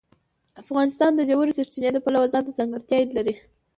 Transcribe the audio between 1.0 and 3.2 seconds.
د ژورې سرچینې د پلوه ځانته ځانګړتیا